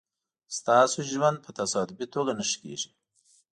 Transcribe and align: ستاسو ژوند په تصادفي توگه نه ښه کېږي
ستاسو 0.57 0.97
ژوند 1.11 1.37
په 1.45 1.49
تصادفي 1.59 2.05
توگه 2.13 2.33
نه 2.39 2.43
ښه 2.49 2.57
کېږي 2.63 2.89